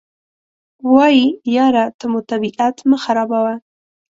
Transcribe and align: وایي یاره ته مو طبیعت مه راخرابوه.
وایي 0.93 1.25
یاره 1.55 1.85
ته 1.97 2.05
مو 2.11 2.19
طبیعت 2.31 2.75
مه 2.89 2.97
راخرابوه. 2.97 3.53